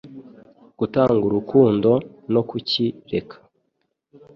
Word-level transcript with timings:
gutanga 0.79 1.23
urukundo 1.27 1.89
no 2.33 2.41
kuki 2.49 2.85
reka 3.11 3.35